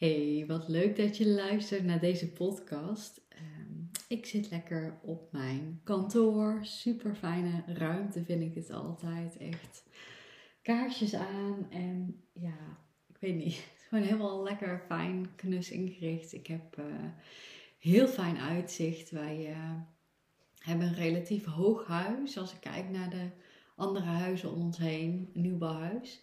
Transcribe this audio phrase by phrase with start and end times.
[0.00, 3.20] Hey, wat leuk dat je luistert naar deze podcast.
[3.28, 3.72] Ehm,
[4.08, 6.58] ik zit lekker op mijn kantoor.
[6.62, 9.36] Super fijne ruimte vind ik het altijd.
[9.36, 9.84] Echt
[10.62, 12.78] kaarsjes aan en ja,
[13.08, 13.66] ik weet niet.
[13.88, 16.32] Gewoon helemaal lekker fijn knus ingericht.
[16.32, 16.84] Ik heb uh,
[17.78, 19.10] heel fijn uitzicht.
[19.10, 19.74] Wij uh,
[20.58, 22.38] hebben een relatief hoog huis.
[22.38, 23.28] Als ik kijk naar de
[23.76, 26.20] andere huizen om ons heen, een nieuwbouwhuis.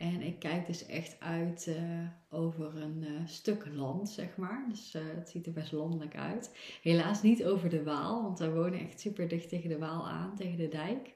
[0.00, 4.66] En ik kijk dus echt uit uh, over een uh, stuk land, zeg maar.
[4.68, 6.56] Dus uh, het ziet er best landelijk uit.
[6.82, 10.36] Helaas niet over de Waal, want wij wonen echt super dicht tegen de Waal aan,
[10.36, 11.14] tegen de dijk.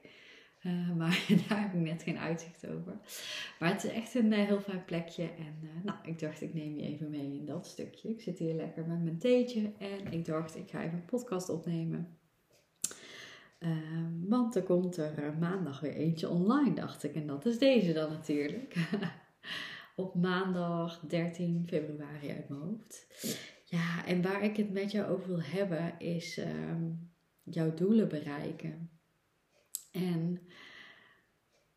[0.97, 2.99] maar daar heb ik net geen uitzicht over.
[3.59, 5.23] Maar het is echt een heel fijn plekje.
[5.23, 8.09] En nou, ik dacht, ik neem je even mee in dat stukje.
[8.09, 9.71] Ik zit hier lekker met mijn theetje.
[9.77, 12.17] En ik dacht, ik ga even een podcast opnemen.
[13.59, 17.15] Uh, want er komt er uh, maandag weer eentje online, dacht ik.
[17.15, 18.75] En dat is deze dan natuurlijk.
[19.95, 23.07] Op maandag 13 februari uit mijn hoofd.
[23.65, 26.45] Ja, en waar ik het met jou over wil hebben is uh,
[27.43, 28.89] jouw doelen bereiken.
[29.91, 30.41] En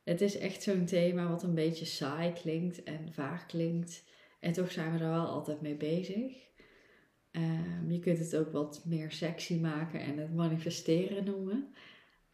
[0.05, 4.05] het is echt zo'n thema wat een beetje saai klinkt en vaag klinkt.
[4.41, 6.47] En toch zijn we er wel altijd mee bezig.
[7.33, 11.75] Um, je kunt het ook wat meer sexy maken en het manifesteren noemen.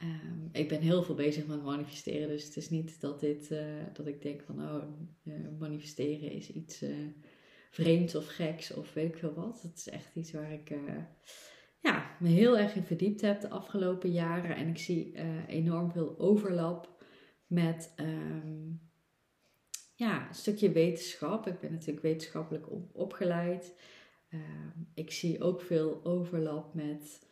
[0.03, 3.59] Um, ik ben heel veel bezig met manifesteren, dus het is niet dat, dit, uh,
[3.93, 4.83] dat ik denk van oh,
[5.25, 6.97] uh, manifesteren is iets uh,
[7.71, 9.63] vreemds of geks of weet ik veel wat.
[9.63, 10.75] Het is echt iets waar ik
[11.81, 14.57] ja, me heel erg in verdiept heb de afgelopen jaren.
[14.57, 15.15] En ik zie
[15.47, 17.05] enorm veel overlap
[17.47, 18.81] met um,
[19.95, 21.47] ja, een stukje wetenschap.
[21.47, 23.75] Ik ben natuurlijk wetenschappelijk op, opgeleid.
[24.35, 27.27] Ehm, ik zie ook veel overlap met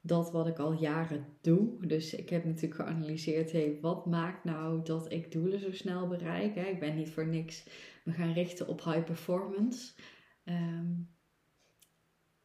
[0.00, 1.86] dat wat ik al jaren doe.
[1.86, 6.56] Dus ik heb natuurlijk geanalyseerd, hey, wat maakt nou dat ik doelen zo snel bereik?
[6.56, 7.64] Ik ben niet voor niks
[8.04, 9.92] me gaan richten op high performance.
[10.44, 11.10] Um,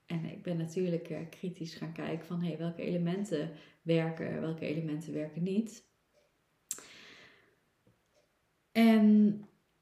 [0.05, 3.51] en ik ben natuurlijk uh, kritisch gaan kijken van hey, welke elementen
[3.81, 5.85] werken, welke elementen werken niet.
[8.71, 9.41] En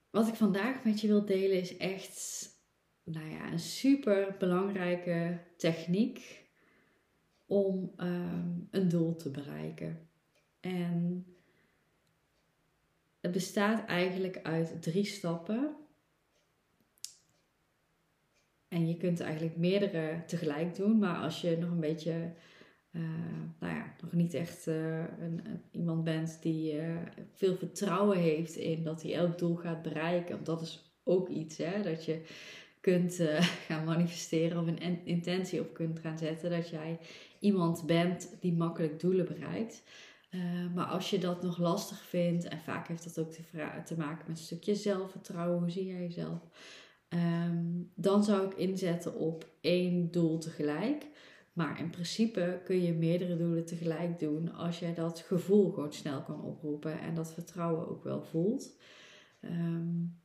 [0.10, 2.46] wat ik vandaag met je wil delen is echt
[3.06, 6.44] nou ja, een super belangrijke techniek
[7.46, 10.08] om um, een doel te bereiken.
[10.60, 11.26] En
[13.20, 15.76] het bestaat eigenlijk uit drie stappen.
[18.68, 22.34] En je kunt eigenlijk meerdere tegelijk doen, maar als je nog een beetje,
[22.92, 23.02] uh,
[23.60, 26.98] nou ja, nog niet echt uh, een, iemand bent die uh,
[27.34, 31.58] veel vertrouwen heeft in dat hij elk doel gaat bereiken, want dat is ook iets,
[31.58, 32.26] hè, dat je
[32.86, 36.50] kunt uh, gaan manifesteren of een intentie op kunt gaan zetten.
[36.50, 37.00] Dat jij
[37.40, 39.84] iemand bent die makkelijk doelen bereikt.
[40.32, 40.42] Uh,
[40.74, 43.42] maar als je dat nog lastig vindt, en vaak heeft dat ook te,
[43.86, 46.40] te maken met een stukje zelfvertrouwen, hoe zie jij jezelf?
[47.10, 51.08] Um, dan zou ik inzetten op één doel tegelijk.
[51.54, 56.22] Maar in principe kun je meerdere doelen tegelijk doen als jij dat gevoel gewoon snel
[56.24, 58.78] kan oproepen en dat vertrouwen ook wel voelt.
[59.42, 60.24] Um,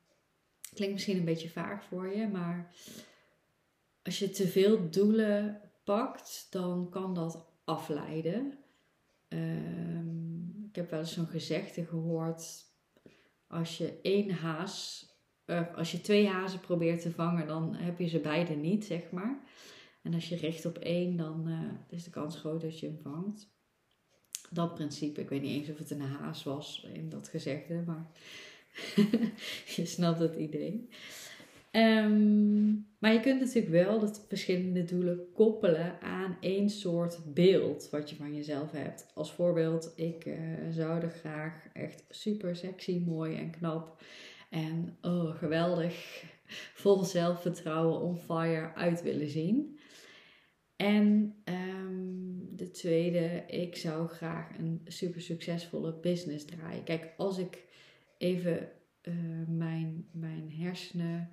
[0.74, 2.74] Klinkt misschien een beetje vaag voor je, maar
[4.02, 8.58] als je te veel doelen pakt, dan kan dat afleiden.
[9.28, 12.64] Um, ik heb wel eens zo'n gezegde gehoord:
[13.46, 15.06] als je één haas,
[15.46, 19.10] uh, als je twee hazen probeert te vangen, dan heb je ze beide niet, zeg
[19.10, 19.40] maar.
[20.02, 22.98] En als je richt op één, dan uh, is de kans groot dat je hem
[23.02, 23.48] vangt.
[24.50, 28.10] Dat principe, ik weet niet eens of het een haas was in dat gezegde, maar
[29.76, 30.88] je snapt het idee.
[31.72, 38.10] Um, maar je kunt natuurlijk wel de verschillende doelen koppelen aan één soort beeld wat
[38.10, 39.10] je van jezelf hebt.
[39.14, 40.34] Als voorbeeld, ik uh,
[40.70, 44.02] zou er graag echt super sexy, mooi en knap
[44.50, 46.24] en oh, geweldig,
[46.74, 49.78] vol zelfvertrouwen, on fire uit willen zien.
[50.76, 56.84] En um, de tweede, ik zou graag een super succesvolle business draaien.
[56.84, 57.68] Kijk, als ik
[58.20, 58.68] even
[59.02, 59.14] uh,
[59.48, 61.30] mijn, mijn hersenen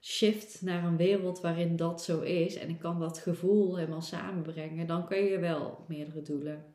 [0.00, 4.86] shift naar een wereld waarin dat zo is en ik kan dat gevoel helemaal samenbrengen,
[4.86, 6.74] dan kun je wel meerdere doelen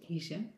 [0.00, 0.54] kiezen.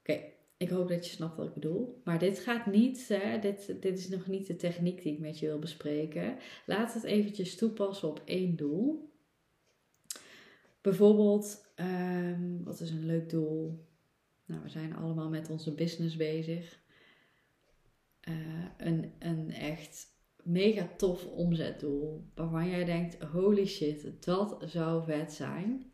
[0.00, 0.20] Oké,
[0.56, 2.00] ik hoop dat je snapt wat ik bedoel.
[2.04, 5.38] Maar dit gaat niet, hè, dit, dit is nog niet de techniek die ik met
[5.38, 6.36] je wil bespreken.
[6.66, 9.14] Laat het eventjes toepassen op één doel.
[10.80, 13.84] Bijvoorbeeld, um, wat is een leuk doel?
[14.46, 16.78] Nou, we zijn allemaal met onze business bezig.
[18.28, 18.34] Uh,
[18.76, 20.06] een, een echt
[20.42, 22.30] mega tof omzetdoel.
[22.34, 25.92] Waarvan jij denkt, holy shit, dat zou vet zijn.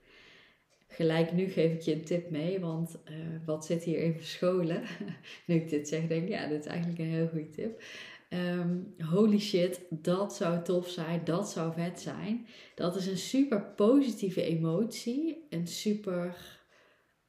[0.87, 3.17] Gelijk nu geef ik je een tip mee, want uh,
[3.47, 4.83] wat zit hier in verscholen?
[5.47, 7.83] nu ik dit zeg, denk ik, ja, dit is eigenlijk een heel goede tip.
[8.31, 12.47] Um, holy shit, dat zou tof zijn, dat zou vet zijn.
[12.75, 15.47] Dat is een super positieve emotie.
[15.51, 16.37] Een super,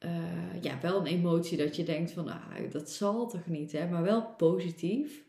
[0.04, 3.88] uh, ja, wel een emotie dat je denkt van, ah, dat zal toch niet, hè?
[3.88, 5.24] maar wel positief.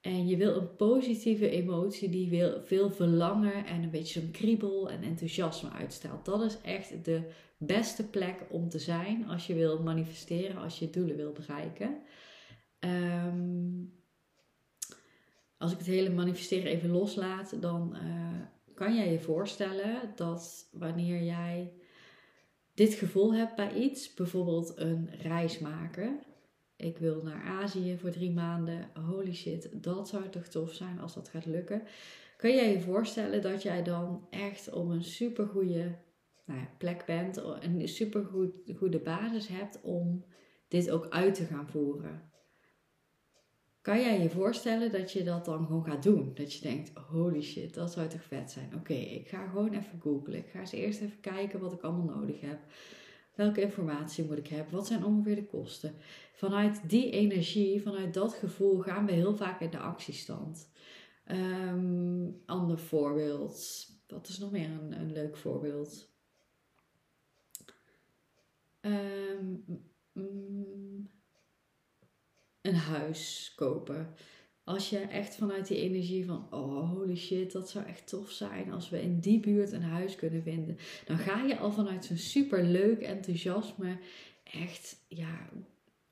[0.00, 4.90] En je wil een positieve emotie die wil veel verlangen en een beetje zo'n kriebel
[4.90, 6.24] en enthousiasme uitstraalt.
[6.24, 7.22] Dat is echt de
[7.58, 11.96] beste plek om te zijn als je wil manifesteren, als je doelen wil bereiken.
[12.80, 13.94] Um,
[15.58, 18.40] als ik het hele manifesteren even loslaat, dan uh,
[18.74, 21.72] kan jij je voorstellen dat wanneer jij
[22.76, 26.18] dit gevoel hebt bij iets, bijvoorbeeld een reis maken.
[26.76, 28.90] Ik wil naar Azië voor drie maanden.
[29.06, 31.82] Holy shit, dat zou toch tof zijn als dat gaat lukken.
[32.36, 35.98] Kun jij je voorstellen dat jij dan echt op een super goede
[36.44, 38.24] nou ja, plek bent, een super
[38.76, 40.24] goede basis hebt om
[40.68, 42.30] dit ook uit te gaan voeren?
[43.86, 46.30] Kan jij je voorstellen dat je dat dan gewoon gaat doen?
[46.34, 48.74] Dat je denkt, holy shit, dat zou toch vet zijn.
[48.74, 50.38] Oké, ik ga gewoon even googlen.
[50.38, 52.58] Ik ga eens eerst even kijken wat ik allemaal nodig heb.
[53.34, 54.74] Welke informatie moet ik hebben?
[54.74, 55.94] Wat zijn ongeveer de kosten?
[56.32, 60.70] Vanuit die energie, vanuit dat gevoel gaan we heel vaak in de actiestand.
[61.30, 63.86] Um, ander voorbeeld.
[64.06, 66.12] Wat is nog meer een, een leuk voorbeeld?
[68.80, 69.64] Um,
[72.66, 74.14] een huis kopen.
[74.64, 78.72] Als je echt vanuit die energie van, oh holy shit, dat zou echt tof zijn
[78.72, 80.78] als we in die buurt een huis kunnen vinden.
[81.04, 83.98] Dan ga je al vanuit zo'n super leuk enthousiasme
[84.44, 85.48] echt, ja,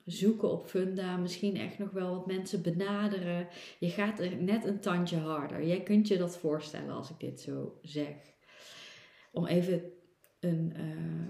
[0.05, 1.17] zoeken op funda.
[1.17, 3.47] Misschien echt nog wel wat mensen benaderen.
[3.79, 5.67] Je gaat er net een tandje harder.
[5.67, 8.15] Jij kunt je dat voorstellen als ik dit zo zeg.
[9.31, 9.83] Om even
[10.39, 11.27] een, uh,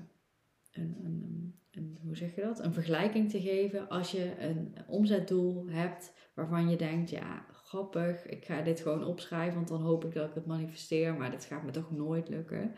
[0.81, 2.60] een, hoe zeg je dat?
[2.60, 8.45] Een vergelijking te geven als je een omzetdoel hebt waarvan je denkt, ja, grappig, ik
[8.45, 11.63] ga dit gewoon opschrijven, want dan hoop ik dat ik het manifesteer, maar dit gaat
[11.63, 12.75] me toch nooit lukken.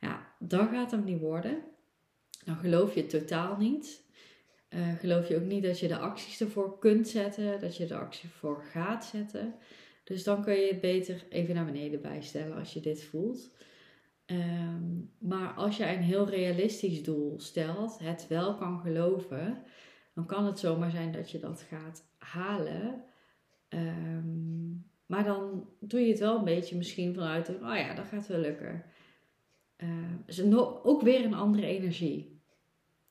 [0.00, 1.62] Ja, dan gaat het niet worden.
[2.44, 4.08] Dan geloof je het totaal niet.
[4.70, 7.94] Uh, geloof je ook niet dat je de acties ervoor kunt zetten, dat je de
[7.94, 9.54] actie voor gaat zetten.
[10.04, 13.50] Dus dan kun je het beter even naar beneden bijstellen als je dit voelt.
[14.26, 14.89] Ehm,
[15.30, 19.62] maar als je een heel realistisch doel stelt, het wel kan geloven,
[20.14, 23.04] dan kan het zomaar zijn dat je dat gaat halen.
[23.68, 24.70] Ehm,
[25.06, 28.38] maar dan doe je het wel een beetje misschien vanuit, oh ja, dat gaat wel
[28.38, 28.84] lukken.
[29.76, 32.40] Uh, ook weer een andere energie.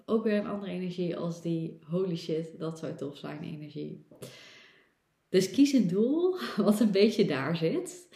[0.06, 4.08] Ook weer een andere energie als die holy shit, dat zou tof zijn energie.
[5.30, 8.08] Dus kies een doel wat een beetje daar zit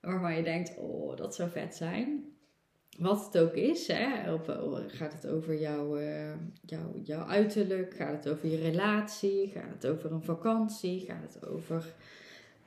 [0.00, 2.33] waarvan je denkt, oh, dat zou vet zijn.
[2.98, 4.32] Wat het ook is, hè?
[4.32, 9.72] Oh, gaat het over jouw, uh, jouw, jouw uiterlijk, gaat het over je relatie, gaat
[9.72, 11.94] het over een vakantie, gaat het over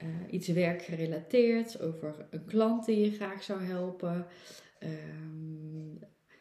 [0.04, 4.26] uh, iets werkgerelateerd, over een klant die je graag zou helpen,
[4.84, 6.00] um,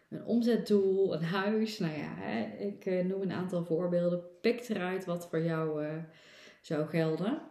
[0.09, 1.79] een omzetdoel, een huis.
[1.79, 2.65] Nou ja, hè?
[2.67, 4.23] ik uh, noem een aantal voorbeelden.
[4.41, 5.87] Pik eruit wat voor jou
[6.61, 7.43] zou gelden.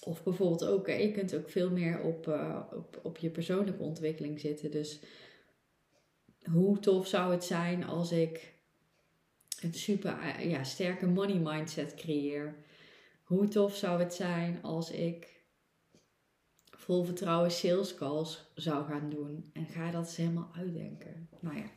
[0.00, 2.26] Of bijvoorbeeld ook, je kunt ook veel meer op,
[2.72, 4.70] op, op je persoonlijke ontwikkeling zitten.
[4.70, 5.00] Dus
[6.50, 8.54] hoe tof zou het zijn als ik
[9.60, 12.56] een super eh, ja, sterke money mindset creëer?
[13.22, 15.42] Hoe tof zou het zijn als ik
[16.70, 19.50] vol vertrouwen sales calls zou gaan doen?
[19.52, 21.28] En ga dat eens helemaal uitdenken.
[21.40, 21.70] Nou ja.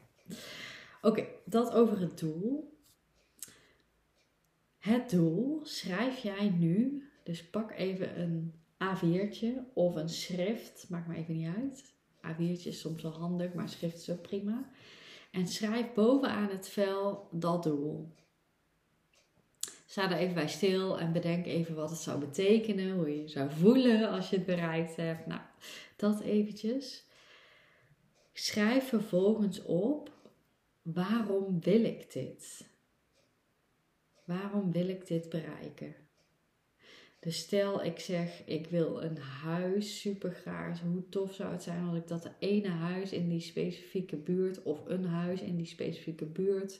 [1.02, 2.76] Oké, dat over het doel.
[4.78, 11.16] Het doel schrijf jij nu dus pak even een A4'tje of een schrift, maakt me
[11.16, 11.94] even niet uit.
[12.32, 14.70] A4'tje is soms wel handig, maar schrift is ook prima.
[15.32, 18.16] En schrijf bovenaan het vel dat doel.
[19.86, 23.28] Sta er even bij stil en bedenk even wat het zou betekenen, hoe je je
[23.28, 25.26] zou voelen als je het bereikt hebt.
[25.26, 25.42] Nou,
[25.96, 27.06] dat eventjes.
[28.34, 30.12] Schrijf vervolgens op,
[30.82, 32.70] waarom wil ik dit?
[34.24, 36.07] Waarom wil ik dit bereiken?
[37.30, 40.82] Stel ik zeg, ik wil een huis super graag.
[40.82, 44.86] Hoe tof zou het zijn als ik dat ene huis in die specifieke buurt of
[44.86, 46.80] een huis in die specifieke buurt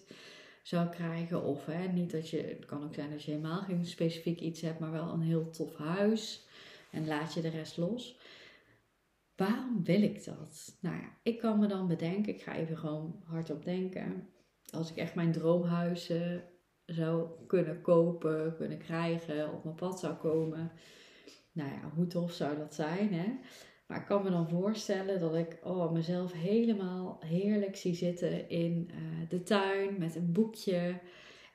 [0.62, 1.44] zou krijgen.
[1.44, 4.62] Of hè, niet dat je, het kan ook zijn dat je helemaal geen specifiek iets
[4.62, 6.46] hebt, maar wel een heel tof huis.
[6.92, 8.20] En laat je de rest los.
[9.36, 10.78] Waarom wil ik dat?
[10.80, 14.30] Nou ja, ik kan me dan bedenken, ik ga even gewoon hardop denken.
[14.70, 16.44] Als ik echt mijn droomhuizen
[16.88, 20.72] zou kunnen kopen, kunnen krijgen, op mijn pad zou komen.
[21.52, 23.40] Nou ja, hoe tof zou dat zijn, hè?
[23.88, 28.90] Maar ik kan me dan voorstellen dat ik oh, mezelf helemaal heerlijk zie zitten in
[28.92, 31.00] uh, de tuin met een boekje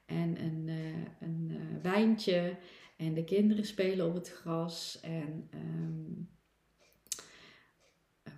[0.06, 2.56] en een, uh, een uh, wijntje.
[2.96, 5.00] En de kinderen spelen op het gras.
[5.00, 6.28] En um,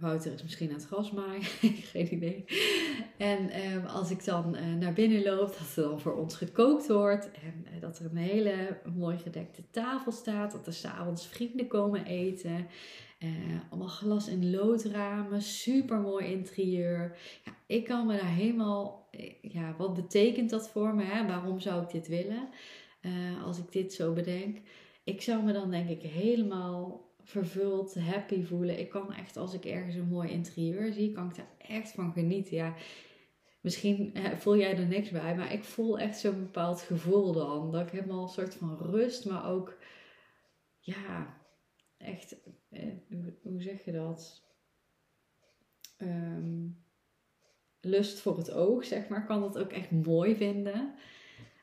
[0.04, 1.42] Wouter is misschien aan het gras maaien,
[1.92, 2.44] geen idee.
[3.16, 7.30] En um, als ik dan naar binnen loop, dat er dan voor ons gekookt wordt.
[7.30, 10.52] En dat er een hele mooi gedekte tafel staat.
[10.52, 12.66] Dat er s'avonds vrienden komen eten.
[13.18, 13.30] Uh,
[13.70, 17.16] allemaal glas- en loodramen, super mooi interieur.
[17.66, 19.08] Ik kan me daar helemaal,
[19.42, 21.04] ja, wat betekent dat voor me?
[21.04, 21.26] Hè?
[21.26, 22.48] Waarom zou ik dit willen?
[23.44, 24.58] Als ik dit zo bedenk.
[25.04, 28.78] Ik zou me dan denk ik helemaal vervuld, happy voelen.
[28.78, 32.12] Ik kan echt, als ik ergens een mooi interieur zie, kan ik daar echt van
[32.12, 32.56] genieten.
[32.56, 32.74] Ja,
[33.60, 37.72] misschien voel jij er niks bij, maar ik voel echt zo'n bepaald gevoel dan.
[37.72, 39.78] Dat ik helemaal een soort van rust, maar ook,
[40.78, 41.40] ja,
[41.96, 42.36] echt,
[42.70, 42.92] eh,
[43.42, 44.42] hoe zeg je dat?
[45.98, 46.84] Um,
[47.80, 50.94] lust voor het oog, zeg maar, kan dat ook echt mooi vinden.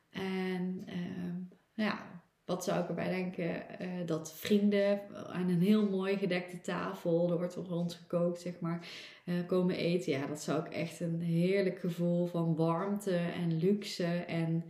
[0.09, 2.10] En um, ja,
[2.51, 3.65] wat zou ik erbij denken?
[3.81, 8.59] Uh, dat vrienden aan een heel mooi gedekte tafel, er wordt op ons gekookt, zeg
[8.59, 8.87] maar,
[9.25, 10.11] uh, komen eten.
[10.11, 14.63] Ja, dat zou ik echt een heerlijk gevoel van warmte en luxe en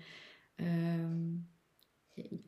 [0.55, 1.47] um,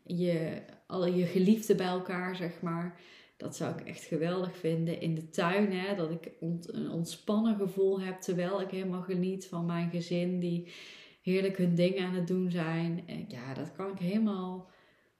[0.03, 2.99] je, alle je geliefden bij elkaar, zeg maar.
[3.37, 5.01] Dat zou ik echt geweldig vinden.
[5.01, 9.65] In de tuin, hè, dat ik een ontspannen gevoel heb terwijl ik helemaal geniet van
[9.65, 10.73] mijn gezin die
[11.21, 13.03] heerlijk hun dingen aan het doen zijn.
[13.07, 14.71] En ja, dat kan ik helemaal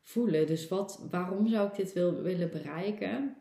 [0.04, 0.48] voelen.
[0.48, 3.36] Dus wat, waarom zou ik dit wil, willen bereiken?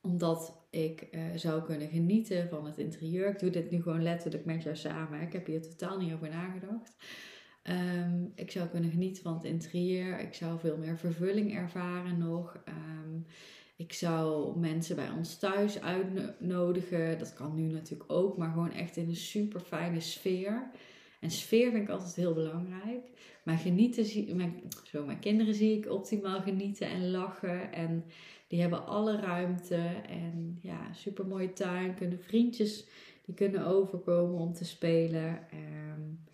[0.00, 3.28] Omdat ik uh, zou kunnen genieten van het interieur.
[3.28, 5.20] Ik doe dit nu gewoon letterlijk met jou samen.
[5.20, 6.96] Ik heb hier totaal niet over nagedacht.
[7.70, 10.20] Um, ik zou kunnen genieten van het interieur.
[10.20, 12.62] Ik zou veel meer vervulling ervaren nog.
[12.68, 13.26] Um,
[13.76, 17.18] ik zou mensen bij ons thuis uitnodigen.
[17.18, 20.70] Dat kan nu natuurlijk ook, maar gewoon echt in een super fijne sfeer.
[21.20, 23.10] En sfeer vind ik altijd heel belangrijk.
[23.44, 27.72] Maar genieten, mijn, zo, mijn kinderen zie ik optimaal genieten en lachen.
[27.72, 28.04] En
[28.48, 29.76] die hebben alle ruimte.
[30.08, 31.94] En ja, super mooie tuin.
[31.94, 32.88] Kunnen vriendjes
[33.24, 35.46] die kunnen overkomen om te spelen.
[35.92, 36.24] Um,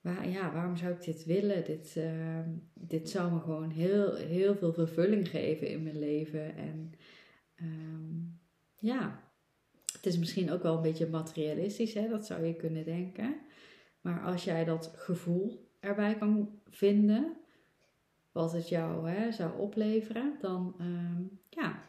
[0.00, 1.64] waar, ja, waarom zou ik dit willen?
[1.64, 2.40] Dit, uh,
[2.74, 6.56] dit zou me gewoon heel, heel veel vervulling geven in mijn leven.
[6.56, 6.92] En
[7.62, 8.40] um,
[8.78, 9.32] ja,
[9.92, 12.08] het is misschien ook wel een beetje materialistisch, hè?
[12.08, 13.36] dat zou je kunnen denken.
[14.00, 17.36] Maar als jij dat gevoel erbij kan vinden,
[18.32, 21.82] wat het jou hè, zou opleveren, dan um, ja,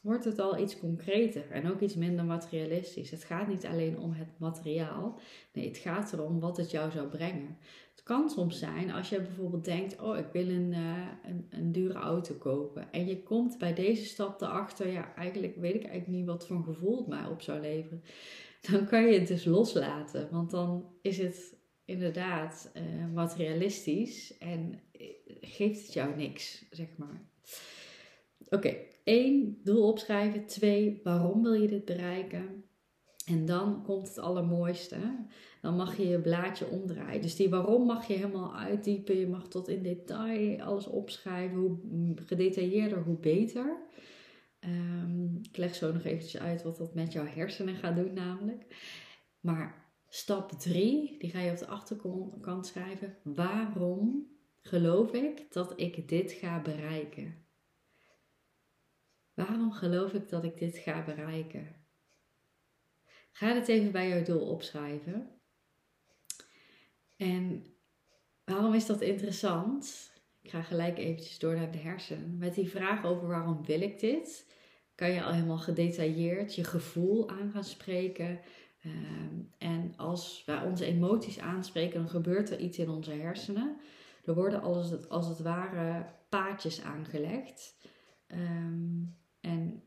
[0.00, 3.10] wordt het al iets concreter en ook iets minder materialistisch.
[3.10, 5.18] Het gaat niet alleen om het materiaal,
[5.52, 7.58] nee, het gaat erom wat het jou zou brengen.
[7.90, 11.72] Het kan soms zijn als je bijvoorbeeld denkt: Oh, ik wil een, uh, een, een,
[11.72, 12.92] dure auto kopen.
[12.92, 16.62] En je komt bij deze stap erachter: Ja, eigenlijk weet ik eigenlijk niet wat voor
[16.62, 18.02] gevoel het mij op zou leveren.
[18.70, 21.57] Dan kan je het dus loslaten, want dan is het
[21.88, 25.06] inderdaad uh, materialistisch en eh,
[25.40, 27.22] geeft het jou niks, zeg maar.
[28.48, 30.46] Oké, één, doel opschrijven.
[30.46, 32.64] Twee, waarom wil je dit bereiken?
[33.26, 34.96] En dan komt het allermooiste.
[35.60, 37.22] Dan mag je je blaadje omdraaien.
[37.22, 39.18] Dus die waarom mag je helemaal uitdiepen.
[39.18, 41.58] Je mag tot in detail alles opschrijven.
[41.58, 41.78] Hoe
[42.14, 43.76] gedetailleerder, hoe beter.
[44.60, 48.66] Um, ik leg zo nog eventjes uit wat dat met jouw hersenen gaat doen namelijk.
[49.40, 53.16] Maar stap 3, die ga je op de achterkant schrijven.
[53.22, 54.26] Waarom
[54.60, 57.46] geloof ik dat ik dit ga bereiken?
[59.34, 61.76] Waarom geloof ik dat ik dit ga bereiken?
[63.32, 65.30] Ga dit even bij jouw doel opschrijven.
[67.16, 67.64] En
[68.44, 70.12] waarom is dat interessant?
[70.42, 72.38] Ik ga gelijk eventjes door naar de hersenen.
[72.38, 74.46] Met die vraag over waarom wil ik dit,
[74.94, 78.40] kan je al helemaal gedetailleerd je gevoel aan gaan spreken.
[78.88, 83.76] Ehm, en als wij onze emoties aanspreken, dan gebeurt er iets in onze hersenen.
[84.24, 87.76] Er worden als het, als het ware paadjes aangelegd.
[88.26, 89.82] Um, en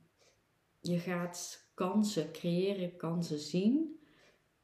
[0.82, 4.00] je gaat kansen creëren, kansen zien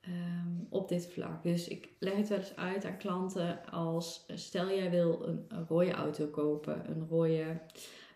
[0.01, 1.43] um, op dit vlak.
[1.43, 5.91] Dus ik leg het wel eens uit aan klanten als stel jij wil een, rode
[5.91, 7.61] auto kopen, een rode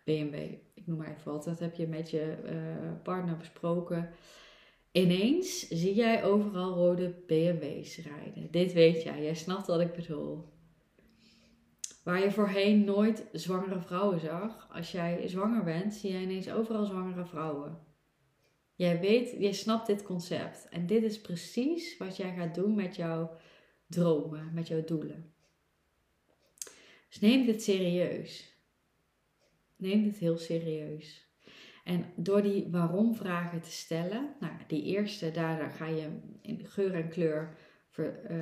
[0.05, 0.35] BMW.
[0.73, 1.43] Ik noem maar even wat.
[1.43, 4.09] Dat heb je met je uh, partner besproken.
[4.91, 8.51] Ineens zie jij overal rode BMW's rijden.
[8.51, 10.49] Dit weet jij, jij snapt wat ik bedoel.
[12.03, 16.85] Waar je voorheen nooit zwangere vrouwen zag, als jij zwanger bent, zie jij ineens overal
[16.85, 17.79] zwangere vrouwen.
[18.75, 20.69] Jij weet, je snapt dit concept.
[20.69, 23.37] En dit is precies wat jij gaat doen met jouw
[23.87, 25.33] dromen, met jouw doelen.
[27.09, 28.55] Dus neem dit serieus.
[29.75, 31.30] Neem dit heel serieus.
[31.83, 36.07] En door die waarom-vragen te stellen, nou, die eerste, daar ga je
[36.41, 37.55] in geur en kleur
[37.97, 38.37] uh,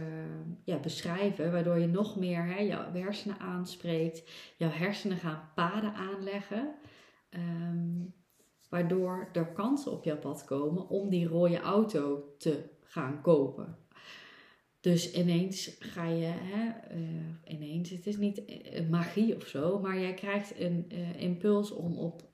[0.63, 6.75] ja, beschrijven, waardoor je nog meer hè, jouw hersenen aanspreekt, jouw hersenen gaan paden aanleggen,
[7.29, 8.13] um,
[8.69, 13.77] waardoor er kansen op jouw pad komen om die rode auto te gaan kopen.
[14.79, 18.43] Dus ineens ga je, hè, uh, ineens, het is niet
[18.89, 22.29] magie of zo, maar jij krijgt een impuls om op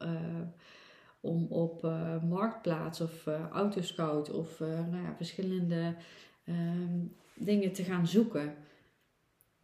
[1.25, 5.96] om op uh, Marktplaats of uh, Autoscout of uh, nou ja, verschillende
[6.46, 7.00] ehm,
[7.36, 8.55] dingen te gaan zoeken.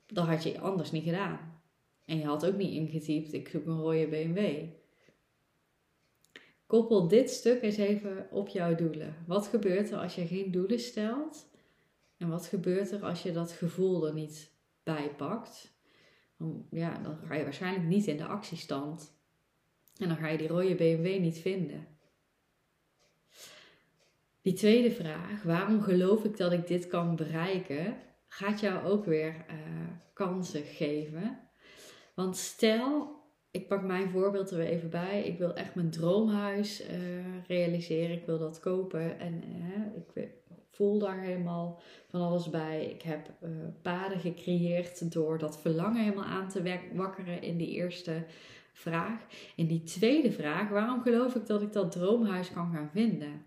[0.07, 1.61] Dat had je anders niet gedaan.
[2.05, 4.63] En je had ook niet ingetypt, ik zoek een rode BMW.
[6.65, 9.15] Koppel dit stuk eens even op jouw doelen.
[9.27, 11.49] Wat gebeurt er als je geen doelen stelt?
[12.17, 14.51] En wat gebeurt er als je dat gevoel er niet
[14.83, 15.71] bij pakt?
[16.69, 19.13] Ja, dan ga je waarschijnlijk niet in de actiestand.
[20.01, 21.87] En dan ga je die rode BMW niet vinden.
[24.41, 27.95] Die tweede vraag, waarom geloof ik dat ik dit kan bereiken,
[28.27, 31.39] gaat jou ook weer uh, kansen geven.
[32.15, 33.15] Want stel,
[33.51, 35.23] ik pak mijn voorbeeld er weer even bij.
[35.23, 38.15] Ik wil echt mijn droomhuis uh, realiseren.
[38.15, 40.29] Ik wil dat kopen en uh, ik
[40.71, 42.85] voel daar helemaal van alles bij.
[42.85, 43.29] Ik heb
[43.81, 48.25] paden gecreëerd door dat verlangen helemaal aan te wakkeren in die eerste
[48.73, 49.25] vraag.
[49.55, 53.45] En die tweede vraag, waarom geloof ik dat ik dat droomhuis kan gaan vinden?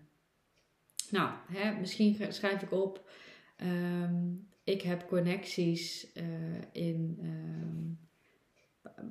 [1.09, 3.09] Nou, hè, misschien schrijf ik op,
[3.55, 6.23] ehm, ik heb connecties uh,
[6.71, 7.99] in, um,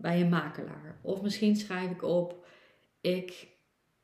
[0.01, 0.99] bij een makelaar.
[1.03, 2.47] Of misschien schrijf ik op,
[3.01, 3.54] ik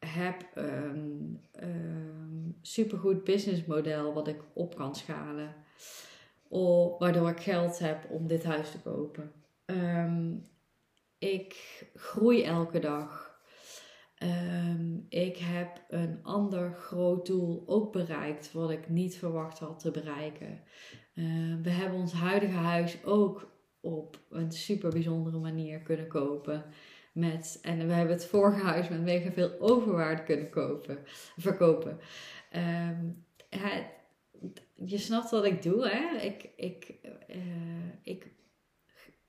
[0.07, 5.55] heb een um, supergoed businessmodel wat ik op kan schalen.
[6.99, 9.33] Waardoor ik geld heb om dit huis te kopen.
[9.67, 10.45] Um,
[11.19, 13.39] ik groei elke dag.
[14.15, 19.91] Ehm, ik heb een ander groot doel ook bereikt wat ik niet verwacht had te
[19.91, 20.63] bereiken.
[21.15, 26.65] Ehm, we hebben ons huidige huis ook op een super bijzondere manier kunnen kopen.
[27.13, 30.99] Met, en we hebben het vorige huis met mega veel overwaarde kunnen kopen,
[31.37, 31.99] verkopen.
[32.57, 33.25] Um,
[34.75, 36.21] je snapt wat ik doe, hè?
[36.21, 36.95] Ik, ik,
[37.29, 38.27] uh, ik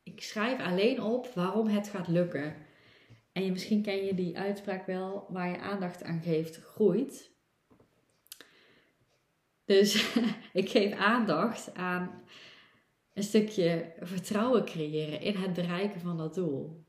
[0.03, 2.55] ik schrijf alleen op waarom het gaat lukken.
[3.31, 7.31] En misschien ken je die uitspraak wel, waar je aandacht aan geeft, groeit.
[9.65, 10.15] Dus
[10.53, 12.23] ik geef aandacht aan
[13.13, 16.85] een stukje vertrouwen creëren in het bereiken van dat doel.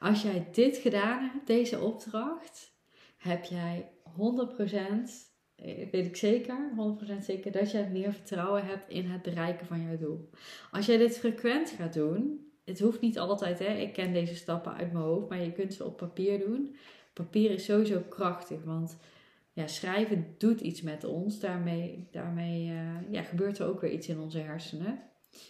[0.00, 2.72] Als jij dit gedaan hebt, deze opdracht,
[3.16, 6.72] heb jij 100% eh, weet ik zeker,
[7.20, 10.30] 100% zeker, dat jij meer vertrouwen hebt in het bereiken van jouw doel.
[10.70, 14.74] Als jij dit frequent gaat doen, het hoeft niet altijd, hè, ik ken deze stappen
[14.74, 16.76] uit mijn hoofd, maar je kunt ze op papier doen.
[17.12, 18.98] Papier is sowieso krachtig, want
[19.52, 21.40] ja, schrijven doet iets met ons.
[21.40, 25.02] Daarmee, daarmee uh, ja, gebeurt er ook weer iets in onze hersenen.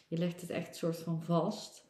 [0.09, 1.90] Je legt het echt soort van vast.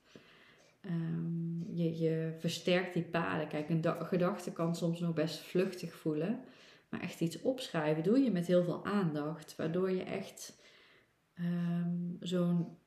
[0.80, 3.48] Um, je, versterkt die paden.
[3.48, 6.40] Kijk, een gedachte kan soms nog best vluchtig voelen.
[6.88, 9.56] Maar echt iets opschrijven doe je met heel veel aandacht.
[9.56, 10.58] Waardoor je echt
[11.38, 12.78] um, zo'n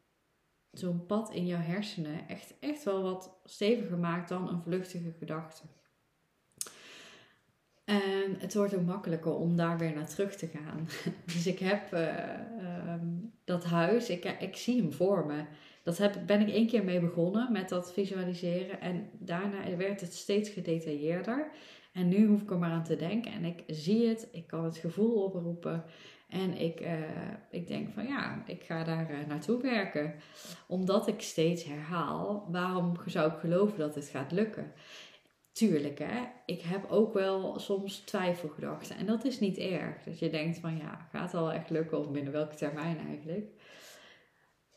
[0.73, 5.63] zo'n pad in jouw hersenen echt, echt wel wat steviger maakt dan een vluchtige gedachte.
[7.83, 10.87] En het wordt ook makkelijker om daar weer naar terug te gaan.
[11.33, 15.43] Dus ik heb uh, um, dat huis, ik, ik zie hem voor me.
[15.83, 18.81] Dat heb, ben ik één keer mee begonnen met dat visualiseren.
[18.81, 21.51] En daarna werd het steeds gedetailleerder.
[21.93, 24.63] En nu hoef ik er maar aan te denken en ik zie het, ik kan
[24.63, 25.83] het gevoel oproepen.
[26.29, 26.93] En ik, uh,
[27.49, 30.13] ik denk van ja, ik ga daar uh, naartoe werken.
[30.67, 34.71] Omdat ik steeds herhaal, waarom zou ik geloven dat het gaat lukken?
[35.51, 38.95] Tuurlijk hè, ik heb ook wel soms twijfelgedachten.
[38.95, 40.03] En dat is niet erg.
[40.03, 43.51] Dat je denkt van ja, gaat het al echt lukken of binnen welke termijn eigenlijk?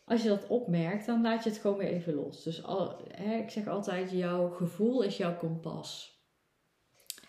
[0.06, 2.42] Als je dat opmerkt, dan laat je het gewoon weer even los.
[2.42, 6.14] Dus al, hè, ik zeg altijd, jouw gevoel is jouw kompas.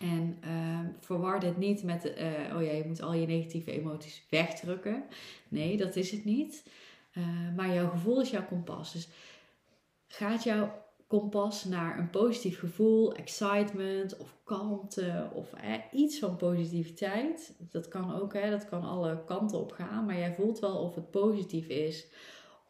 [0.00, 4.26] En uh, verwar dit niet met, uh, oh ja, je moet al je negatieve emoties
[4.30, 5.04] wegdrukken.
[5.48, 6.68] Nee, dat is het niet.
[7.14, 7.24] Uh,
[7.56, 8.92] maar jouw gevoel is jouw kompas.
[8.92, 9.08] Dus
[10.06, 15.52] gaat jouw kompas naar een positief gevoel, excitement of kalmte of
[15.92, 17.54] iets van positiviteit.
[17.70, 20.94] Dat kan ook, hè, dat kan alle kanten op gaan, maar jij voelt wel of
[20.94, 22.06] het positief is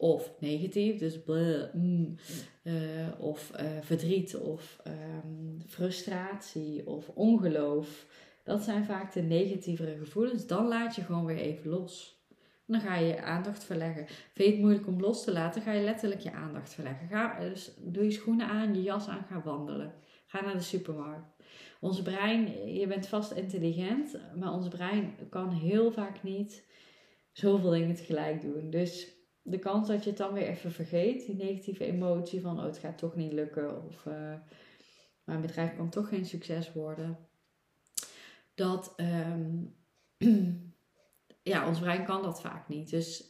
[0.00, 2.14] of negatief, dus bleh, mm,
[2.62, 2.74] uh,
[3.18, 8.06] of uh, verdriet of um, frustratie of ongeloof.
[8.44, 10.46] Dat zijn vaak de negatievere gevoelens.
[10.46, 12.22] Dan laat je gewoon weer even los.
[12.66, 14.06] Dan ga je je aandacht verleggen.
[14.06, 17.08] Vind je het moeilijk om los te laten, ga je letterlijk je aandacht verleggen.
[17.08, 19.94] Ga, dus doe je schoenen aan, je jas aan, ga wandelen.
[20.26, 21.36] Ga naar de supermarkt.
[21.80, 26.66] Ons brein, je bent vast intelligent, maar ons brein kan heel vaak niet
[27.32, 28.70] zoveel dingen tegelijk doen.
[28.70, 29.17] Dus
[29.50, 32.78] de kans dat je het dan weer even vergeet, die negatieve emotie van oh, het
[32.78, 34.34] gaat toch niet lukken of uh,
[35.24, 37.18] mijn bedrijf kan toch geen succes worden.
[38.54, 39.74] Dat um,
[41.42, 42.90] ja, ons brein kan dat vaak niet.
[42.90, 43.24] Dus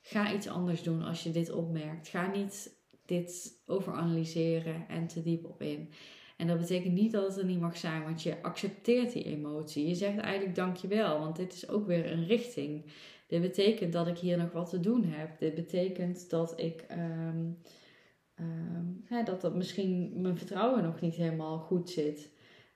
[0.00, 2.08] ga iets anders doen als je dit opmerkt.
[2.08, 5.90] Ga niet dit overanalyseren en te diep op in.
[6.36, 9.88] En dat betekent niet dat het er niet mag zijn, want je accepteert die emotie.
[9.88, 12.84] Je zegt eigenlijk dankjewel, want dit is ook weer een richting.
[13.32, 15.38] Dit betekent dat ik hier nog wat te doen heb.
[15.38, 16.86] Dit betekent dat ik.
[16.90, 17.58] Um,
[19.04, 22.32] hè, dat dat misschien mijn vertrouwen nog niet helemaal goed zit.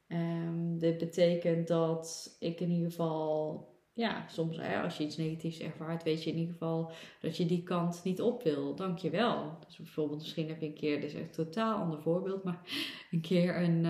[0.08, 3.64] Um, dit betekent dat ik in ieder geval.
[3.92, 7.46] Ja, soms hè, als je iets negatiefs ervaart, weet je in ieder geval dat je
[7.46, 8.74] die kant niet op wil.
[8.74, 9.58] Dank je wel.
[9.66, 12.60] Dus bijvoorbeeld, misschien heb je een keer, dit is echt een totaal ander voorbeeld, maar
[13.10, 13.84] een keer een,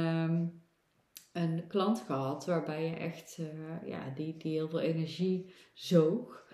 [1.32, 6.45] een klant gehad waarbij je echt, uh, ja, die, die heel veel energie zoog.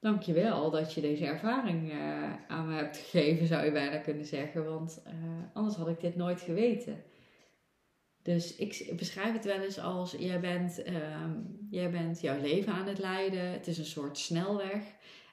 [0.00, 4.64] Dankjewel dat je deze ervaring uh, aan me hebt gegeven, zou je bijna kunnen zeggen.
[4.64, 5.12] Want uh,
[5.52, 7.02] anders had ik dit nooit geweten.
[8.22, 12.86] Dus ik beschrijf het wel eens als: jij bent, um, jij bent jouw leven aan
[12.86, 13.52] het leiden.
[13.52, 14.82] Het is een soort snelweg.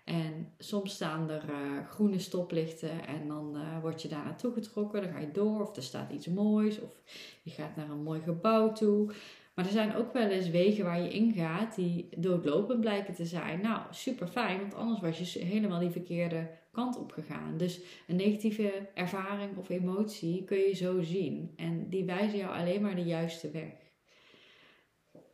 [0.06, 5.02] En soms staan er uh, groene stoplichten en dan word je daar naartoe getrokken.
[5.02, 7.02] Dan ga je door of er staat iets moois of
[7.44, 9.14] je gaat naar een mooi gebouw toe.
[9.58, 13.62] Maar er zijn ook wel eens wegen waar je ingaat die doodlopend blijken te zijn.
[13.62, 17.58] Nou, super fijn, want anders was je helemaal die verkeerde kant op gegaan.
[17.58, 21.54] Dus een negatieve ervaring of emotie kun je zo zien.
[21.56, 23.74] En die wijzen jou alleen maar de juiste weg.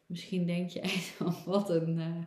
[0.05, 2.23] Misschien denk je echt van wat een, uh,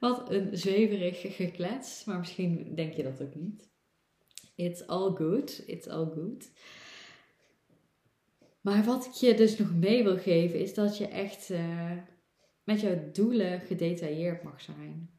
[0.00, 2.04] wat een zweverig geklets.
[2.04, 3.70] Maar misschien denk je dat ook niet.
[4.54, 5.62] It's all good.
[5.66, 6.50] It's all good.
[8.60, 11.92] Maar wat ik je dus nog mee wil geven is dat je echt uh,
[12.64, 15.10] met jouw doelen gedetailleerd mag zijn.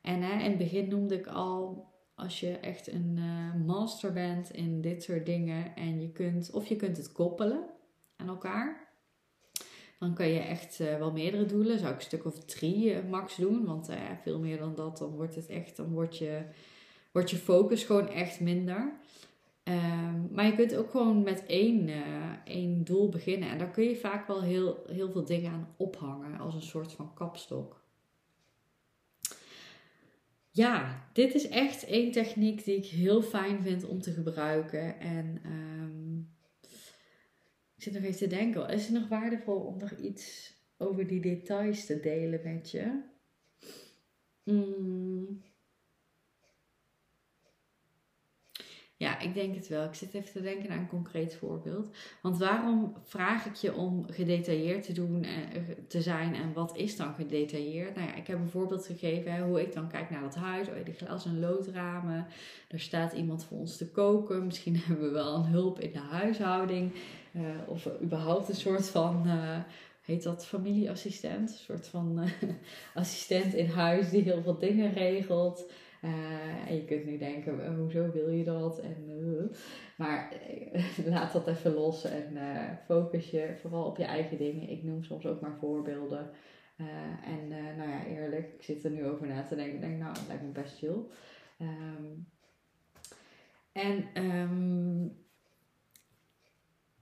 [0.00, 4.80] En in het begin noemde ik al, als je echt een uh, master bent in
[4.80, 7.64] dit soort dingen en je kunt, of je kunt het koppelen
[8.16, 8.90] aan elkaar.
[9.98, 13.36] Dan kan je echt uh, wel meerdere doelen, zou ik een stuk of drie max
[13.36, 13.64] doen.
[13.64, 13.90] Want
[14.22, 16.42] veel meer dan dat, dan wordt het echt, dan wordt je,
[17.12, 19.00] wordt je focus gewoon echt minder.
[19.64, 23.48] Um, maar je kunt ook gewoon met één, uh, één doel beginnen.
[23.48, 26.92] En daar kun je vaak wel heel, heel veel dingen aan ophangen als een soort
[26.92, 27.84] van kapstok.
[30.50, 35.00] Ja, dit is echt één techniek die ik heel fijn vind om te gebruiken.
[35.00, 36.34] En um,
[37.76, 41.20] ik zit nog even te denken, is het nog waardevol om nog iets over die
[41.20, 43.02] details te delen met je?
[44.44, 45.42] Mm.
[49.02, 49.84] Ja, ik denk het wel.
[49.84, 51.96] Ik zit even te denken naar een concreet voorbeeld.
[52.20, 56.76] Want waarom vraag ik je om gedetailleerd te doen en eh, te zijn en wat
[56.76, 57.94] is dan gedetailleerd?
[57.94, 60.68] Nou ja, ik heb een voorbeeld gegeven hè, hoe ik dan kijk naar dat huis.
[60.68, 62.26] Oh, de glas- en loodramen.
[62.68, 64.46] Er staat iemand voor ons te koken.
[64.46, 66.92] Misschien hebben we wel een hulp in de huishouding.
[67.32, 69.26] Uh, of überhaupt een soort van.
[70.02, 71.50] Heet dat familieassistent?
[71.50, 72.28] Een soort van
[72.94, 75.70] assistent in huis die heel veel dingen regelt.
[76.04, 78.80] Uh, en je kunt nu denken, eh, hoezo wil je dat?
[78.80, 79.56] En, uh,
[79.96, 80.32] maar
[81.12, 82.36] laat dat even los en
[82.86, 84.68] focus je vooral op je eigen dingen.
[84.68, 86.30] Ik noem soms ook maar voorbeelden.
[87.24, 89.74] en nou ja, eerlijk, ik zit er nu over na te denken.
[89.74, 90.98] Ik denk, nou, dat lijkt me best chill.
[91.60, 92.26] Um,
[93.72, 95.16] en um,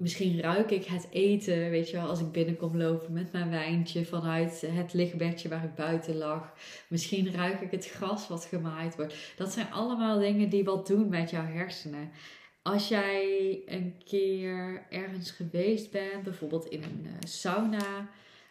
[0.01, 4.05] Misschien ruik ik het eten, weet je wel, als ik binnenkom lopen met mijn wijntje
[4.05, 6.53] vanuit het lichtbedje waar ik buiten lag.
[6.89, 9.15] Misschien ruik ik het gras wat gemaaid wordt.
[9.37, 12.11] Dat zijn allemaal dingen die wat doen met jouw hersenen.
[12.63, 18.09] Als jij een keer ergens geweest bent, bijvoorbeeld in een uh, sauna,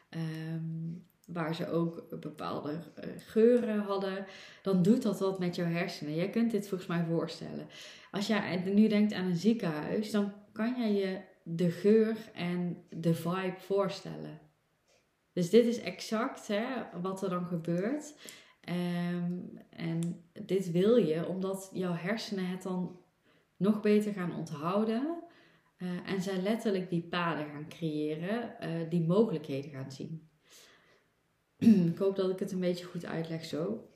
[0.10, 4.26] um, waar ze ook bepaalde uh, geuren hadden,
[4.62, 6.16] dan doet dat wat met jouw hersenen.
[6.16, 7.68] Jij kunt dit volgens mij voorstellen.
[8.12, 13.14] Als jij nu denkt aan een ziekenhuis, dan kan jij je de geur en de
[13.14, 14.40] vibe voorstellen.
[15.34, 16.66] Dus dit is exact hè,
[17.02, 18.16] wat er dan gebeurt.
[18.70, 23.00] Um, en dit wil je omdat jouw hersenen het dan
[23.58, 25.24] nog beter gaan onthouden.
[25.78, 30.30] Uh, en zij letterlijk die paden gaan creëren, uh, die mogelijkheden gaan zien.
[31.94, 33.90] ik hoop dat ik het een beetje goed uitleg zo.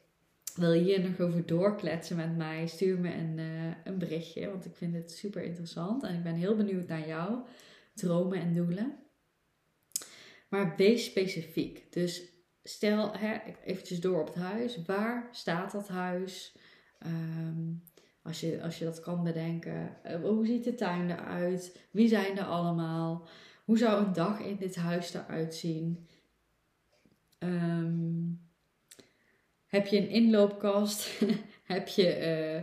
[0.56, 2.68] Wil je hier nog over doorkletsen met mij?
[2.68, 6.04] Stuur me een, uh, een berichtje, want ik vind het super interessant.
[6.04, 7.46] En ik ben heel benieuwd naar jouw
[7.94, 8.98] dromen en doelen.
[10.50, 11.92] Maar wees specifiek.
[11.92, 12.24] Dus
[12.64, 14.82] stel hè, eventjes door op het huis.
[14.86, 16.56] Waar staat dat huis?
[17.06, 17.84] Um,
[18.22, 19.98] als je, als je dat kan bedenken.
[20.06, 21.80] Uh, hoe ziet de tuin eruit?
[21.92, 23.28] Wie zijn er allemaal?
[23.66, 26.08] Hoe zou een dag in dit huis eruit zien?
[27.40, 28.43] Um,
[29.74, 31.20] heb je een inloopkast?
[31.74, 32.62] heb je uh,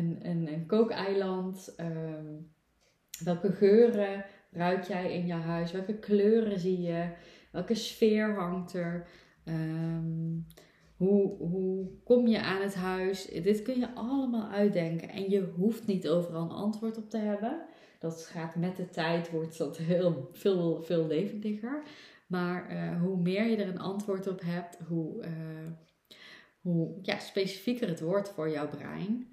[0.00, 1.74] een, een, een kookeiland?
[1.80, 2.52] Um,
[3.24, 5.72] welke geuren ruik jij in je huis?
[5.72, 7.08] Welke kleuren zie je?
[7.52, 9.06] Welke sfeer hangt er?
[9.44, 10.46] Um,
[10.96, 13.24] hoe, hoe kom je aan het huis?
[13.24, 15.08] Dit kun je allemaal uitdenken.
[15.08, 17.64] En je hoeft niet overal een antwoord op te hebben.
[17.98, 21.82] Dat gaat met de tijd, wordt dat heel veel, veel levendiger.
[22.26, 25.30] Maar uh, hoe meer je er een antwoord op hebt, hoe, uh,
[26.62, 29.30] hoe ja, specifieker het wordt voor jouw brein.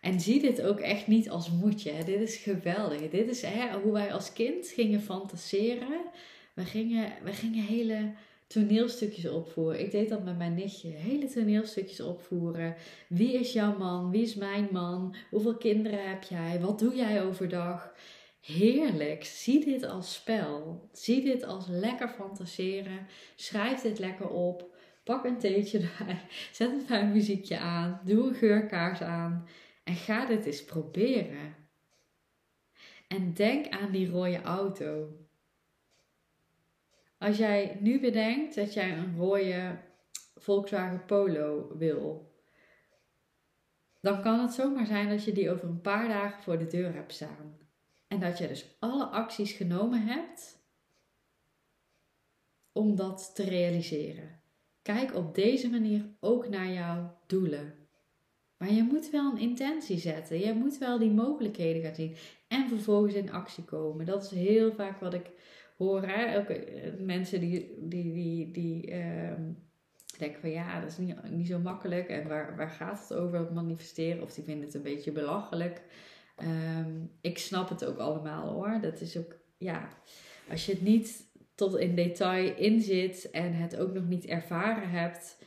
[0.00, 2.04] En zie dit ook echt niet als moedje.
[2.04, 3.10] Dit is geweldig.
[3.10, 6.00] Dit is hè, hoe wij als kind gingen fantaseren.
[6.54, 8.12] We gingen, we gingen hele
[8.46, 9.80] toneelstukjes opvoeren.
[9.80, 10.88] Ik deed dat met mijn nichtje.
[10.88, 12.74] Hele toneelstukjes opvoeren.
[13.08, 14.10] Wie is jouw man?
[14.10, 15.14] Wie is mijn man?
[15.30, 16.60] Hoeveel kinderen heb jij?
[16.60, 17.94] Wat doe jij overdag?
[18.40, 19.24] Heerlijk.
[19.24, 20.88] Zie dit als spel.
[20.92, 23.06] Zie dit als lekker fantaseren.
[23.34, 24.71] Schrijf dit lekker op.
[25.04, 26.20] Pak een theetje erbij.
[26.52, 28.00] Zet een fijn muziekje aan.
[28.04, 29.48] Doe een geurkaars aan.
[29.84, 31.54] En ga dit eens proberen.
[33.08, 35.16] En denk aan die rode auto.
[37.18, 39.78] Als jij nu bedenkt dat jij een rode
[40.36, 42.32] Volkswagen Polo wil,
[44.00, 46.94] dan kan het zomaar zijn dat je die over een paar dagen voor de deur
[46.94, 47.58] hebt staan.
[48.08, 50.58] En dat je dus alle acties genomen hebt
[52.72, 54.41] om dat te realiseren.
[54.82, 57.74] Kijk op deze manier ook naar jouw doelen.
[58.56, 60.38] Maar je moet wel een intentie zetten.
[60.38, 62.16] Je moet wel die mogelijkheden gaan zien.
[62.48, 64.06] En vervolgens in actie komen.
[64.06, 65.30] Dat is heel vaak wat ik
[65.76, 66.36] horen.
[66.36, 69.42] Ook eh, mensen die, die, die, die ehm,
[70.18, 72.08] denken van ja, dat is niet, niet zo makkelijk.
[72.08, 74.22] En waar, waar gaat het over, manifesteren?
[74.22, 75.82] Of die vinden het een beetje belachelijk.
[76.36, 76.90] Ehm,
[77.20, 78.78] ik snap het ook allemaal hoor.
[78.80, 79.88] Dat is ook, ja,
[80.50, 85.40] als je het niet tot in detail inzit en het ook nog niet ervaren hebt.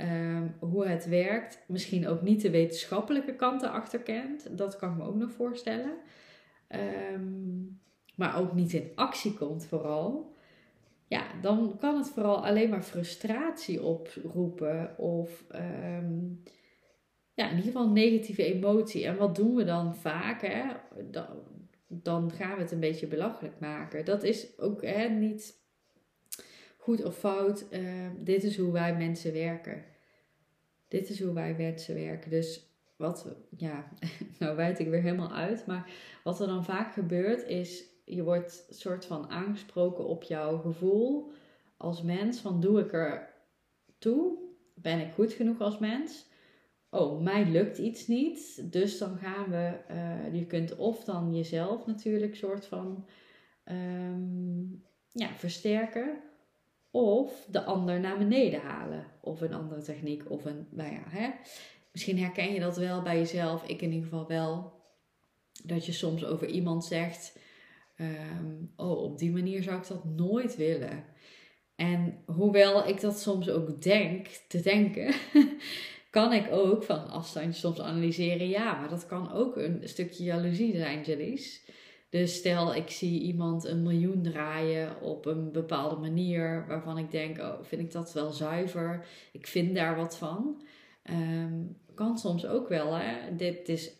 [0.00, 4.58] Um, hoe het werkt, misschien ook niet de wetenschappelijke kant erachter kent.
[4.58, 5.92] Dat kan ik me ook nog voorstellen.
[7.14, 7.80] Um,
[8.16, 10.34] maar ook niet in actie komt vooral,
[11.06, 16.42] ja, dan kan het vooral alleen maar frustratie oproepen of um,
[17.34, 19.06] ja, in ieder geval negatieve emotie.
[19.06, 20.42] En wat doen we dan vaak?
[20.42, 20.62] Hè?
[21.10, 21.26] Dan,
[22.02, 24.04] dan gaan we het een beetje belachelijk maken.
[24.04, 25.56] Dat is ook hè, niet
[26.76, 27.64] goed of fout.
[27.70, 27.80] Uh,
[28.18, 29.84] dit is hoe wij mensen werken.
[30.88, 32.30] Dit is hoe wij mensen werken.
[32.30, 33.88] Dus wat, ja,
[34.38, 35.66] nou wijd ik weer helemaal uit.
[35.66, 35.90] Maar
[36.24, 41.32] wat er dan vaak gebeurt is je wordt soort van aangesproken op jouw gevoel
[41.76, 42.40] als mens.
[42.40, 43.34] Van doe ik er
[43.98, 44.38] toe?
[44.74, 46.26] Ben ik goed genoeg als mens?
[46.94, 48.72] Oh, mij lukt iets niet.
[48.72, 53.06] Dus dan gaan we, uh, je kunt of dan jezelf natuurlijk soort van
[53.64, 56.20] um, ja, versterken.
[56.90, 59.06] Of de ander naar beneden halen.
[59.20, 60.30] Of een andere techniek.
[60.30, 61.30] Of een, nou ja, hè.
[61.92, 63.68] Misschien herken je dat wel bij jezelf.
[63.68, 64.72] Ik in ieder geval wel.
[65.64, 67.38] Dat je soms over iemand zegt
[68.00, 71.04] Um, oh, op die manier zou ik dat nooit willen.
[71.76, 75.14] En hoewel ik dat soms ook denk, te denken,
[76.14, 78.48] kan ik ook van afstand soms analyseren.
[78.48, 81.64] Ja, maar dat kan ook een stukje jaloezie zijn, Jalies.
[82.10, 87.38] Dus stel, ik zie iemand een miljoen draaien op een bepaalde manier waarvan ik denk,
[87.38, 89.06] oh, vind ik dat wel zuiver?
[89.32, 90.62] Ik vind daar wat van.
[91.10, 93.36] Um, kan soms ook wel, hè?
[93.36, 93.92] Dit is,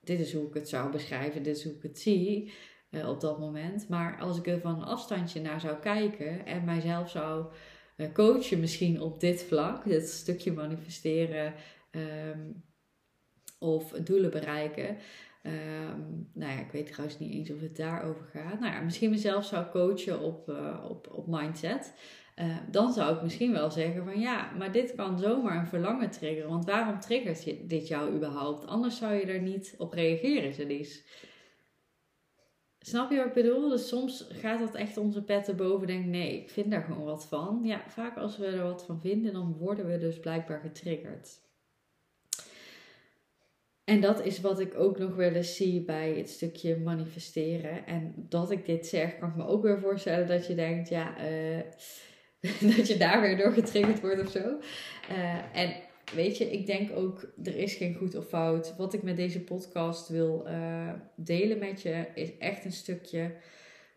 [0.00, 2.52] dit is hoe ik het zou beschrijven, dit is hoe ik het zie.
[2.90, 3.88] Eh, op dat moment.
[3.88, 7.46] Maar als ik er van een afstandje naar zou kijken en mijzelf zou
[8.12, 11.54] coachen, misschien op dit vlak, dit stukje manifesteren
[11.90, 12.62] um,
[13.58, 14.96] of doelen bereiken.
[15.42, 18.60] Um, nou ja, ik weet trouwens niet eens of het daarover gaat.
[18.60, 21.94] Nou ja, misschien mezelf zou coachen op, uh, op, op mindset.
[22.70, 26.50] dan zou ik misschien wel zeggen van ja, maar dit kan zomaar een verlangen triggeren.
[26.50, 28.66] Want waarom triggert dit jou überhaupt?
[28.66, 31.02] Anders zou je er niet op reageren, Celise.
[32.82, 33.68] Snap je wat ik bedoel?
[33.68, 35.86] Dus soms gaat dat echt onze pet boven.
[35.86, 37.60] Denk nee, ik vind daar gewoon wat van.
[37.64, 41.40] Ja, vaak als we er wat van vinden, dan worden we dus blijkbaar getriggerd.
[43.84, 47.86] En dat is wat ik ook nog wel eens zie bij het stukje manifesteren.
[47.86, 51.14] En dat ik dit zeg, kan ik me ook weer voorstellen dat je denkt, ja,
[51.30, 51.60] uh,
[52.76, 54.58] dat je daar weer door getriggerd wordt of zo.
[55.10, 55.76] Uh, en
[56.14, 58.76] weet je, ik denk ook, er is geen goed of fout.
[58.76, 63.34] Wat ik met deze podcast wil uh, delen met je, is echt een stukje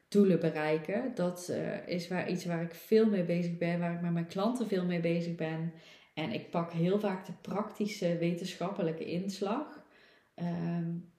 [0.08, 1.12] doelen bereiken.
[1.16, 4.28] Dat uh, is waar, iets waar ik veel mee bezig ben, waar ik met mijn
[4.28, 5.74] klanten veel mee bezig ben.
[6.14, 9.84] En ik pak heel vaak de praktische wetenschappelijke inslag.
[10.36, 11.12] Um,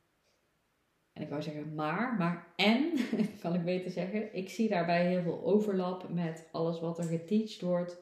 [1.12, 2.92] en ik wou zeggen maar, maar en,
[3.42, 7.60] kan ik beter zeggen, ik zie daarbij heel veel overlap met alles wat er geteacht
[7.60, 7.98] wordt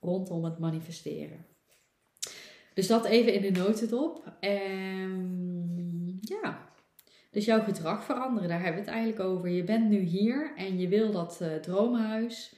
[0.00, 1.46] rondom het manifesteren.
[2.80, 4.36] Dus dat even in de notendop.
[4.40, 6.72] En ja,
[7.30, 9.48] dus jouw gedrag veranderen, daar hebben we het eigenlijk over.
[9.48, 12.54] Je bent nu hier en je wil dat uh, droomhuis.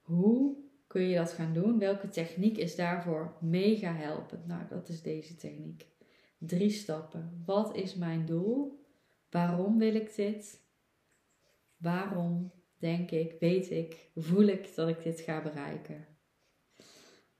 [0.00, 1.78] Hoe kun je dat gaan doen?
[1.78, 4.46] Welke techniek is daarvoor mega helpend?
[4.46, 5.86] Nou, dat is deze techniek.
[6.38, 7.42] Drie stappen.
[7.46, 8.84] Wat is mijn doel?
[9.30, 10.60] Waarom wil ik dit?
[11.76, 16.06] Waarom denk ik, weet ik, voel ik dat ik dit ga bereiken?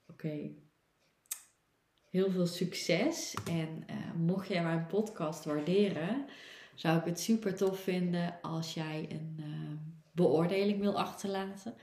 [0.09, 0.51] Oké.
[2.13, 3.35] Heel veel succes.
[3.45, 6.25] En uh, mocht jij mijn podcast waarderen,
[6.75, 9.47] zou ik het super tof vinden als jij een uh,
[10.13, 11.75] beoordeling wil achterlaten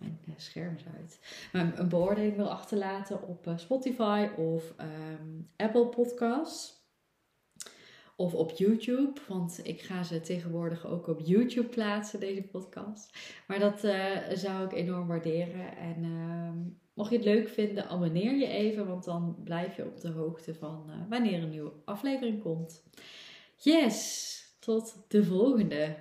[0.00, 1.20] mijn eh, scherm is uit.
[1.52, 6.78] Maar een beoordeling wil achterlaten op eh, Spotify of um, Apple Podcasts.
[8.16, 13.18] Of op YouTube, want ik ga ze tegenwoordig ook op YouTube plaatsen, deze podcast.
[13.46, 13.80] Maar dat
[14.38, 15.76] zou ik enorm waarderen.
[15.76, 16.50] En uh,
[17.00, 20.54] mocht je het leuk vinden, abonneer je even, want dan blijf je op de hoogte
[20.54, 22.82] van uh, wanneer een nieuwe aflevering komt.
[23.56, 25.96] Yes, tot de volgende.